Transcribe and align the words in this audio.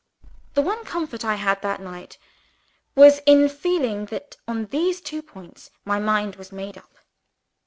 The 0.55 0.63
one 0.63 0.83
comfort 0.83 1.23
I 1.23 1.35
had, 1.35 1.61
that 1.61 1.79
night, 1.79 2.17
was 2.95 3.19
in 3.27 3.47
feeling 3.47 4.05
that, 4.07 4.35
on 4.47 4.65
these 4.65 4.99
two 4.99 5.21
points, 5.21 5.69
my 5.85 5.99
mind 5.99 6.37
was 6.37 6.51
made 6.51 6.75
up. 6.75 6.95